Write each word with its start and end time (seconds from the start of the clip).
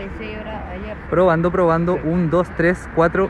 16 0.00 0.38
horas 0.40 0.62
ayer. 0.72 0.96
Probando, 1.10 1.50
probando. 1.50 1.98
1, 2.02 2.28
2, 2.30 2.48
3, 2.56 2.88
4. 2.94 3.28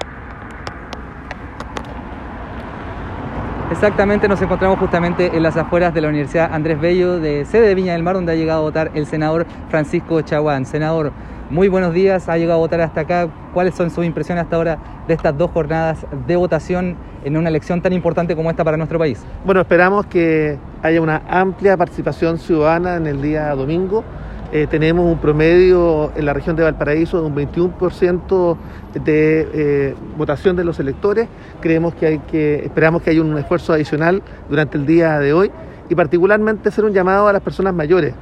Exactamente, 3.71 4.28
nos 4.28 4.42
encontramos 4.42 4.78
justamente 4.78 5.36
en 5.36 5.42
las 5.42 5.56
afueras 5.56 5.94
de 5.94 6.00
la 6.00 6.08
Universidad 6.08 6.53
Andrés 6.53 6.80
Bello 6.80 7.21
de 7.21 7.44
sede 7.44 7.68
de 7.68 7.74
Viña 7.74 7.92
del 7.92 8.03
Mar, 8.03 8.14
donde 8.14 8.32
ha 8.32 8.35
llegado 8.35 8.60
a 8.60 8.62
votar 8.62 8.90
el 8.94 9.06
senador 9.06 9.46
Francisco 9.68 10.21
Chaguán. 10.22 10.67
Senador, 10.67 11.12
muy 11.50 11.68
buenos 11.68 11.94
días, 11.94 12.28
ha 12.28 12.36
llegado 12.36 12.58
a 12.58 12.60
votar 12.60 12.80
hasta 12.80 13.02
acá. 13.02 13.28
¿Cuáles 13.54 13.74
son 13.76 13.90
sus 13.90 14.04
impresiones 14.04 14.42
hasta 14.42 14.56
ahora 14.56 14.78
de 15.06 15.14
estas 15.14 15.38
dos 15.38 15.52
jornadas 15.52 16.05
de 16.27 16.37
votación 16.37 16.96
en 17.24 17.37
una 17.37 17.48
elección 17.48 17.80
tan 17.80 17.92
importante 17.92 18.34
como 18.34 18.50
esta 18.50 18.64
para 18.64 18.77
nuestro 18.77 18.98
país? 18.98 19.24
Bueno, 19.45 19.60
esperamos 19.60 20.06
que 20.06 20.59
haya 20.82 21.00
una 21.00 21.23
amplia 21.28 21.76
participación 21.76 22.38
ciudadana 22.38 22.96
en 22.96 23.06
el 23.06 23.23
día 23.23 23.54
domingo. 23.54 24.04
Eh, 24.52 24.66
tenemos 24.68 25.06
un 25.06 25.18
promedio 25.18 26.10
en 26.16 26.27
la 26.27 26.32
región 26.32 26.56
de 26.56 26.64
Valparaíso 26.64 27.20
de 27.20 27.27
un 27.27 27.36
21% 27.36 28.56
de 28.95 29.48
eh, 29.52 29.95
votación 30.16 30.56
de 30.56 30.64
los 30.64 30.80
electores. 30.80 31.28
Creemos 31.60 31.95
que 31.95 32.06
hay 32.06 32.18
que, 32.18 32.64
esperamos 32.64 33.02
que 33.02 33.10
haya 33.10 33.20
un 33.20 33.38
esfuerzo 33.38 33.73
adicional 33.73 34.23
durante 34.48 34.76
el 34.76 34.86
día 34.86 35.20
de 35.20 35.32
hoy 35.32 35.52
y 35.88 35.95
particularmente 35.95 36.68
hacer 36.68 36.84
un 36.84 36.92
llamado 36.92 37.28
a 37.28 37.32
las 37.32 37.42
personas 37.42 37.74
mayores. 37.74 38.12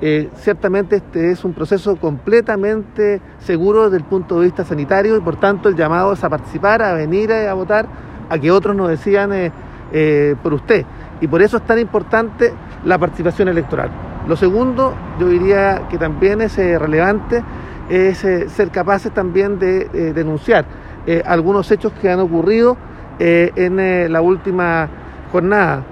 Eh, 0.00 0.30
ciertamente 0.36 0.96
este 0.96 1.30
es 1.30 1.44
un 1.44 1.52
proceso 1.52 1.96
completamente 1.96 3.20
seguro 3.40 3.84
desde 3.84 3.98
el 3.98 4.04
punto 4.04 4.40
de 4.40 4.46
vista 4.46 4.64
sanitario 4.64 5.16
y 5.18 5.20
por 5.20 5.38
tanto 5.38 5.68
el 5.68 5.76
llamado 5.76 6.14
es 6.14 6.24
a 6.24 6.30
participar, 6.30 6.80
a 6.80 6.94
venir 6.94 7.30
a 7.30 7.52
votar, 7.52 7.86
a 8.30 8.38
que 8.38 8.50
otros 8.50 8.74
nos 8.74 8.88
decían 8.88 9.52
por 10.42 10.54
usted. 10.54 10.84
Y 11.20 11.26
por 11.26 11.42
eso 11.42 11.58
es 11.58 11.62
tan 11.66 11.78
importante 11.78 12.52
la 12.84 12.98
participación 12.98 13.48
electoral. 13.48 14.03
Lo 14.26 14.36
segundo, 14.36 14.94
yo 15.20 15.28
diría 15.28 15.82
que 15.90 15.98
también 15.98 16.40
es 16.40 16.56
eh, 16.56 16.78
relevante, 16.78 17.42
es 17.90 18.24
eh, 18.24 18.48
ser 18.48 18.70
capaces 18.70 19.12
también 19.12 19.58
de 19.58 19.88
eh, 19.92 20.12
denunciar 20.14 20.64
algunos 21.26 21.70
hechos 21.70 21.92
que 22.00 22.10
han 22.10 22.18
ocurrido 22.18 22.78
en 23.18 24.10
la 24.10 24.22
última 24.22 24.88
jornada. 25.30 25.82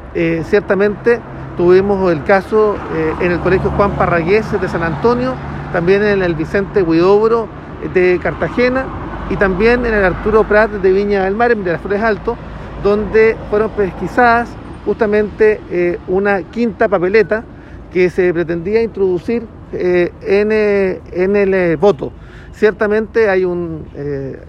ciertamente 0.44 1.20
tuvimos 1.54 2.10
el 2.10 2.24
caso 2.24 2.76
en 3.20 3.30
el 3.30 3.38
Colegio 3.40 3.70
Juan 3.72 3.90
Parragués 3.90 4.58
de 4.58 4.66
San 4.68 4.82
Antonio, 4.82 5.34
también 5.70 6.02
en 6.02 6.22
el 6.22 6.34
Vicente 6.34 6.82
Huidobro 6.82 7.46
de 7.92 8.18
Cartagena 8.22 8.86
y 9.28 9.36
también 9.36 9.84
en 9.84 9.92
el 9.92 10.02
Arturo 10.02 10.44
Prat 10.44 10.70
de 10.70 10.92
Viña 10.92 11.24
del 11.24 11.36
Mar, 11.36 11.52
en 11.52 11.62
las 11.62 11.82
Flores 11.82 12.02
Alto, 12.02 12.34
donde 12.82 13.36
fueron 13.50 13.68
pesquisadas 13.72 14.48
justamente 14.86 15.98
una 16.08 16.40
quinta 16.44 16.88
papeleta 16.88 17.44
que 17.92 18.08
se 18.10 18.32
pretendía 18.32 18.82
introducir 18.82 19.46
eh, 19.72 20.10
eh, 20.22 21.00
en, 21.12 21.36
el 21.36 21.54
eh, 21.54 21.76
voto. 21.76 22.12
Ciertamente 22.52 23.28
hay, 23.28 23.44
un, 23.44 23.86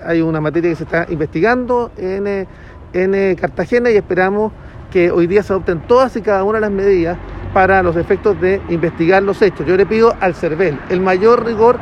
hay 0.06 0.22
una 0.22 0.42
materia 0.42 0.70
que 0.72 0.76
se 0.76 0.84
está 0.84 1.06
investigando 1.10 1.92
en, 1.98 2.48
en 2.94 3.36
Cartagena 3.36 3.90
y 3.92 3.96
esperamos 3.96 4.52
que 4.92 5.10
hoy 5.10 5.26
día 5.26 5.42
se 5.42 5.54
adopten 5.54 5.80
todas 5.88 6.16
y 6.16 6.22
cada 6.22 6.44
una 6.44 6.56
de 6.56 6.62
las 6.62 6.72
medidas 6.72 7.18
para 7.54 7.82
los 7.82 7.96
efectos 7.96 8.40
de 8.40 8.62
investigar 8.70 9.24
los 9.24 9.42
hechos. 9.42 9.66
Yo 9.66 9.78
le 9.78 9.86
pido 9.86 10.14
al 10.20 10.36
CERVEL 10.36 10.78
el 10.90 11.00
mayor 11.00 11.46
rigor 11.46 11.78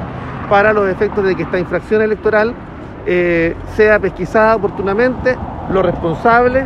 para 0.50 0.74
los 0.74 0.88
efectos 0.90 1.26
de 1.26 1.36
que 1.36 1.44
esta 1.44 1.60
infracción 1.60 2.02
electoral 2.02 2.54
sea 3.76 4.00
pesquisada 4.00 4.56
oportunamente, 4.56 5.36
los 5.74 5.84
responsables 5.84 6.66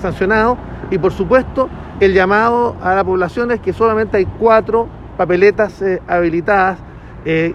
sancionados 0.00 0.56
y 0.92 0.98
por 0.98 1.12
supuesto 1.12 1.68
el 2.04 2.14
llamado 2.14 2.74
a 2.82 2.96
la 2.96 3.04
población 3.04 3.52
es 3.52 3.60
que 3.60 3.72
solamente 3.72 4.16
hay 4.16 4.26
cuatro 4.26 4.88
papeletas 5.16 5.80
eh, 5.82 6.02
habilitadas 6.08 6.76
eh, 7.24 7.54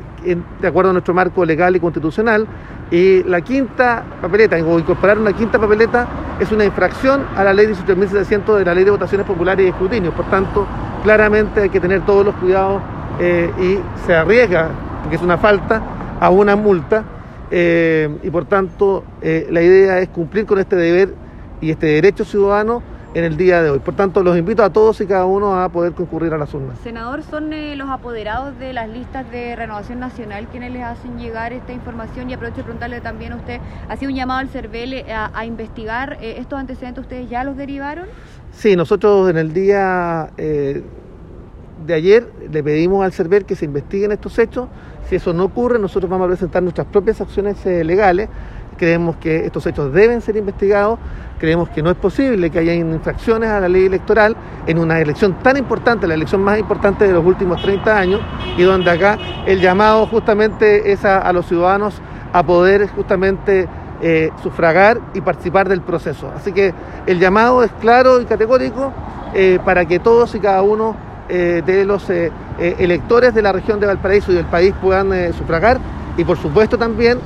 de 0.62 0.68
acuerdo 0.68 0.92
a 0.92 0.94
nuestro 0.94 1.14
marco 1.14 1.44
legal 1.44 1.76
y 1.76 1.82
constitucional. 1.82 2.48
Y 2.90 3.24
la 3.24 3.42
quinta 3.42 4.06
papeleta, 4.22 4.56
o 4.56 4.80
incorporar 4.80 5.20
una 5.20 5.34
quinta 5.34 5.60
papeleta, 5.60 6.08
es 6.40 6.50
una 6.54 6.64
infracción 6.64 7.26
a 7.36 7.44
la 7.44 7.52
ley 7.52 7.68
18.700 7.68 8.60
de 8.60 8.64
la 8.64 8.74
ley 8.74 8.86
de 8.86 8.92
votaciones 8.92 9.28
populares 9.28 9.66
y 9.66 9.70
escrutinios. 9.70 10.14
Por 10.14 10.30
tanto, 10.30 10.66
claramente 11.04 11.64
hay 11.64 11.70
que 11.70 11.82
tener 11.82 12.06
todos 12.06 12.26
los 12.26 12.36
cuidados 12.36 12.82
eh, 13.20 13.52
y 13.60 14.06
se 14.06 14.16
arriesga, 14.16 14.70
porque 15.02 15.18
es 15.18 15.22
una 15.22 15.38
falta, 15.38 15.82
a 16.22 16.30
una 16.30 16.56
multa. 16.56 17.04
y 17.52 18.30
por 18.30 18.46
tanto, 18.46 19.04
la 19.22 19.62
idea 19.62 20.00
es 20.00 20.08
cumplir 20.08 20.46
con 20.46 20.58
este 20.58 20.78
deber 20.78 21.14
y 21.60 21.72
este 21.72 21.88
derecho 21.88 22.24
ciudadano 22.24 22.82
en 23.18 23.24
el 23.24 23.36
día 23.36 23.64
de 23.64 23.72
hoy. 23.72 23.80
Por 23.80 23.96
tanto, 23.96 24.22
los 24.22 24.38
invito 24.38 24.64
a 24.64 24.70
todos 24.70 25.02
y 25.02 25.08
cada 25.08 25.26
uno 25.26 25.60
a 25.60 25.70
poder 25.70 25.94
concurrir 25.94 26.34
a 26.36 26.38
las 26.38 26.54
urnas. 26.54 26.78
Senador, 26.84 27.24
¿son 27.24 27.52
eh, 27.52 27.76
los 27.76 27.90
apoderados 27.90 28.60
de 28.60 28.74
las 28.74 28.88
listas 28.88 29.30
de 29.32 29.56
Renovación 29.56 30.00
Nacional 30.00 30.48
quienes 30.52 30.72
les 30.72 30.84
hacen 30.84 31.18
llegar 31.18 31.52
esta 31.52 31.74
información? 31.74 32.30
Y 32.30 32.36
aprovecho 32.36 32.58
de 32.58 32.64
preguntarle 32.66 33.02
también 33.02 33.34
a 33.34 33.38
usted, 33.38 33.60
¿ha 33.90 33.98
sido 33.98 34.12
un 34.12 34.16
llamado 34.16 34.42
al 34.42 34.50
CERVEL 34.50 34.94
eh, 34.94 35.06
a, 35.12 35.46
investigar 35.48 36.20
eh, 36.22 36.36
estos 36.38 36.60
antecedentes? 36.60 37.02
¿Ustedes 37.02 37.28
ya 37.28 37.44
los 37.44 37.58
derivaron? 37.58 38.06
Sí, 38.52 38.76
nosotros 38.76 39.32
en 39.32 39.38
el 39.38 39.52
día 39.52 40.30
de 40.38 41.94
ayer 41.94 42.32
le 42.52 42.64
pedimos 42.64 43.04
al 43.04 43.14
CERVEL 43.14 43.46
que 43.46 43.56
se 43.56 43.66
investiguen 43.66 44.12
estos 44.12 44.38
hechos. 44.38 44.68
Si 45.10 45.16
eso 45.16 45.34
no 45.34 45.46
ocurre, 45.46 45.80
nosotros 45.80 46.08
vamos 46.08 46.26
a 46.26 46.28
presentar 46.28 46.62
nuestras 46.62 46.86
propias 46.86 47.20
acciones 47.20 47.66
legales. 47.66 48.30
Creemos 48.78 49.18
que 49.18 49.46
estos 49.46 49.66
hechos 49.66 49.92
deben 49.92 50.22
ser 50.22 50.38
investigados 50.38 51.00
Creemos 51.40 51.70
que 51.70 51.84
no 51.84 51.92
es 51.92 51.98
posible 51.98 52.50
que 52.50 52.60
haya 52.60 52.74
infracciones 52.74 53.50
a 53.50 53.60
la 53.60 53.70
ley 53.70 53.86
electoral 53.86 54.36
en 54.66 54.80
una 54.80 55.00
elección 55.00 55.38
tan 55.44 55.56
importante, 55.56 56.08
la 56.08 56.16
elección 56.16 56.42
más 56.42 56.58
importante 56.58 57.06
de 57.06 57.14
los 57.14 57.24
últimos 57.24 57.62
30 57.62 57.98
años, 57.98 58.22
y 58.58 58.64
donde 58.64 58.90
acá 58.90 59.20
el 59.46 59.62
llamado 59.62 60.08
justamente 60.08 60.92
es 60.92 61.06
a, 61.06 61.32
los 61.34 61.46
ciudadanos 61.46 62.02
a 62.34 62.42
poder 62.42 62.88
justamente 62.90 63.68
eh, 64.02 64.32
sufragar 64.42 65.00
y 65.14 65.22
participar 65.22 65.70
del 65.70 65.82
proceso. 65.82 66.32
Así 66.36 66.52
que 66.52 66.74
el 67.06 67.20
llamado 67.20 67.64
es 67.64 67.72
claro 67.80 68.20
y 68.20 68.26
categórico 68.26 68.92
eh, 69.36 69.60
para 69.64 69.86
que 69.86 70.00
todos 70.00 70.34
y 70.34 70.40
cada 70.40 70.64
uno 70.64 70.96
eh, 71.30 71.62
de 71.66 71.86
los 71.86 72.10
electores 72.58 73.36
de 73.36 73.42
la 73.44 73.52
región 73.52 73.80
de 73.80 73.86
Valparaíso 73.86 74.32
y 74.32 74.36
del 74.36 74.46
país 74.46 74.74
puedan 74.82 75.32
sufragar 75.34 75.78
y 76.18 76.24
por 76.24 76.38
supuesto 76.38 76.76
también 76.76 77.20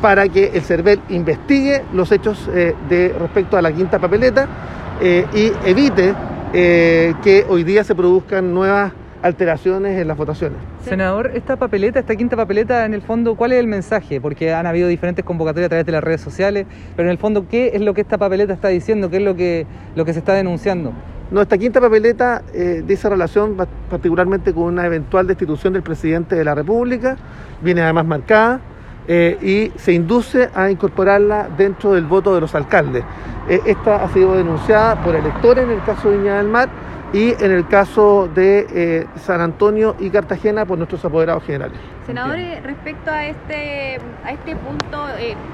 para 0.00 0.28
que 0.28 0.50
el 0.54 0.62
CERVEL 0.62 1.00
investigue 1.08 1.82
los 1.92 2.12
hechos 2.12 2.48
eh, 2.54 2.74
de 2.88 3.14
respecto 3.18 3.56
a 3.56 3.62
la 3.62 3.72
quinta 3.72 3.98
papeleta 3.98 4.46
eh, 5.00 5.26
y 5.34 5.68
evite 5.68 6.14
eh, 6.52 7.14
que 7.22 7.44
hoy 7.48 7.64
día 7.64 7.84
se 7.84 7.94
produzcan 7.94 8.54
nuevas 8.54 8.92
alteraciones 9.20 10.00
en 10.00 10.06
las 10.06 10.16
votaciones. 10.16 10.58
Senador, 10.84 11.32
esta 11.34 11.56
papeleta, 11.56 11.98
esta 11.98 12.14
quinta 12.14 12.36
papeleta, 12.36 12.84
en 12.84 12.94
el 12.94 13.02
fondo, 13.02 13.34
¿cuál 13.34 13.50
es 13.52 13.58
el 13.58 13.66
mensaje? 13.66 14.20
Porque 14.20 14.54
han 14.54 14.66
habido 14.66 14.86
diferentes 14.86 15.24
convocatorias 15.24 15.66
a 15.66 15.70
través 15.70 15.86
de 15.86 15.92
las 15.92 16.04
redes 16.04 16.20
sociales, 16.20 16.66
pero 16.94 17.08
en 17.08 17.12
el 17.12 17.18
fondo, 17.18 17.48
¿qué 17.48 17.72
es 17.74 17.80
lo 17.80 17.94
que 17.94 18.00
esta 18.00 18.16
papeleta 18.16 18.52
está 18.52 18.68
diciendo? 18.68 19.10
¿Qué 19.10 19.16
es 19.16 19.22
lo 19.22 19.34
que, 19.34 19.66
lo 19.96 20.04
que 20.04 20.12
se 20.12 20.20
está 20.20 20.34
denunciando? 20.34 20.92
No, 21.32 21.42
esta 21.42 21.58
quinta 21.58 21.80
papeleta 21.80 22.42
dice 22.86 23.08
relación 23.10 23.54
particularmente 23.90 24.54
con 24.54 24.64
una 24.64 24.86
eventual 24.86 25.26
destitución 25.26 25.74
del 25.74 25.82
presidente 25.82 26.36
de 26.36 26.44
la 26.44 26.54
República, 26.54 27.16
viene 27.60 27.82
además 27.82 28.06
marcada 28.06 28.60
eh, 29.10 29.38
y 29.40 29.78
se 29.78 29.94
induce 29.94 30.50
a 30.54 30.70
incorporarla 30.70 31.48
dentro 31.56 31.94
del 31.94 32.04
voto 32.04 32.34
de 32.34 32.42
los 32.42 32.54
alcaldes. 32.54 33.02
Eh, 33.48 33.58
esta 33.64 34.04
ha 34.04 34.08
sido 34.10 34.36
denunciada 34.36 35.02
por 35.02 35.16
electores 35.16 35.64
en 35.64 35.70
el 35.70 35.82
caso 35.82 36.10
de 36.10 36.18
Viña 36.18 36.36
del 36.36 36.48
Mar 36.48 36.68
y 37.14 37.30
en 37.42 37.52
el 37.52 37.66
caso 37.66 38.28
de 38.34 38.66
eh, 38.70 39.06
San 39.16 39.40
Antonio 39.40 39.96
y 39.98 40.10
Cartagena 40.10 40.66
por 40.66 40.76
nuestros 40.76 41.02
apoderados 41.06 41.42
generales. 41.44 41.78
Senadores, 42.04 42.62
respecto 42.62 43.10
a 43.10 43.24
este, 43.24 43.98
a 44.24 44.32
este 44.32 44.54
punto 44.56 45.06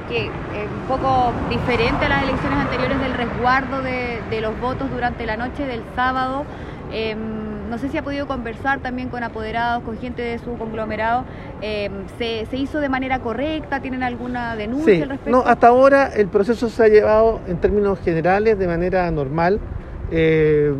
que 0.09 0.26
es 0.26 0.31
un 0.32 0.88
poco 0.88 1.32
diferente 1.48 2.06
a 2.06 2.09
las 2.09 2.22
elecciones 2.25 2.59
anteriores 2.59 3.00
del 3.00 3.14
resguardo 3.14 3.82
de, 3.82 4.20
de 4.31 4.41
los 4.41 4.60
votos 4.60 4.90
durante 4.90 5.26
la 5.26 5.37
noche 5.37 5.64
del 5.64 5.82
sábado, 5.94 6.44
em, 6.90 7.44
no 7.70 7.78
sé 7.78 7.88
si 7.88 7.99
ha 7.99 8.02
podido 8.02 8.26
conversar 8.26 8.81
también 8.81 9.08
con 9.08 9.25
apoderados, 9.25 9.82
con 9.82 9.99
gente 9.99 10.23
de 10.23 10.38
su 10.38 10.56
conglomerado. 10.56 11.25
Eh, 11.62 11.90
¿se, 12.18 12.56
hizo 12.56 12.80
de 12.80 12.88
manera 12.88 13.20
correcta? 13.20 13.80
¿Tienen 13.80 14.02
alguna 14.02 14.56
denuncia 14.56 15.02
al 15.02 15.08
respecto? 15.10 15.30
No, 15.30 15.46
hasta 15.46 15.68
ahora 15.68 16.08
el 16.14 16.28
proceso 16.28 16.68
se 16.68 16.84
ha 16.84 16.88
llevado 16.88 17.40
en 17.46 17.58
términos 17.58 17.98
generales 18.00 18.58
de 18.58 18.66
manera 18.66 19.10
normal. 19.10 19.60
Eh, 20.10 20.74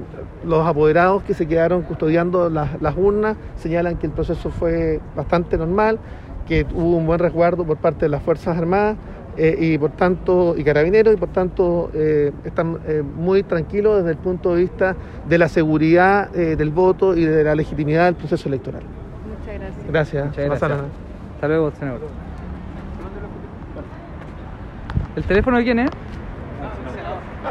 los 0.45 0.67
apoderados 0.67 1.23
que 1.23 1.33
se 1.35 1.47
quedaron 1.47 1.83
custodiando 1.83 2.51
las, 2.51 2.81
las 2.83 2.97
urnas 2.97 3.37
señalan 3.57 3.97
que 3.97 4.07
el 4.07 4.13
proceso 4.13 4.51
fue 4.51 5.01
bastante 5.17 5.57
normal, 5.57 5.99
que 6.47 6.67
hubo 6.75 6.97
un 6.97 7.07
buen 7.07 7.19
resguardo 7.19 7.65
por 7.65 7.79
parte 7.79 8.05
de 8.05 8.11
las 8.11 8.23
Fuerzas 8.23 8.57
Armadas. 8.57 8.97
Eh, 9.37 9.57
y 9.59 9.79
por 9.79 9.91
tanto, 9.91 10.55
y 10.57 10.63
carabineros, 10.63 11.13
y 11.13 11.17
por 11.17 11.31
tanto 11.31 11.91
eh, 11.93 12.31
están 12.45 12.79
eh, 12.87 13.03
muy 13.03 13.43
tranquilos 13.43 13.99
desde 13.99 14.13
el 14.13 14.17
punto 14.17 14.55
de 14.55 14.63
vista 14.63 14.97
de 15.29 15.39
la 15.39 15.49
seguridad 15.49 16.31
del 16.31 16.71
voto 16.71 17.17
y 17.17 17.25
de 17.25 17.43
la 17.43 17.55
legitimidad 17.55 18.05
del 18.07 18.15
proceso 18.15 18.49
electoral. 18.49 18.83
Gracias. 19.65 19.87
Gracias. 19.89 20.27
Muchas 20.27 20.45
gracias. 20.47 20.73
Hasta 21.35 21.49
luego, 21.49 21.71
senador. 21.73 22.01
¿El 25.17 25.25
teléfono 25.25 25.59
de 25.59 25.65
quién 25.65 25.79
es? 25.79 25.91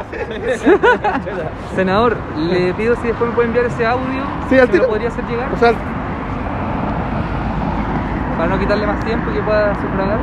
senador, 1.76 2.16
le 2.36 2.74
pido 2.74 2.96
si 2.96 3.08
después 3.08 3.30
me 3.30 3.34
puede 3.34 3.48
enviar 3.48 3.66
ese 3.66 3.86
audio. 3.86 4.22
Sí, 4.48 4.58
al 4.58 4.70
¿Se 4.70 4.78
lo 4.78 4.88
podría 4.88 5.08
hacer 5.08 5.24
llegar? 5.24 5.52
O 5.52 5.56
sea, 5.56 5.72
para 8.36 8.48
no 8.48 8.58
quitarle 8.58 8.86
más 8.86 9.04
tiempo 9.04 9.30
y 9.30 9.34
que 9.34 9.42
pueda 9.42 9.74
sufragar. 9.74 10.18